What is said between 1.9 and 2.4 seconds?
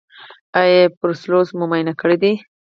کړی دی؟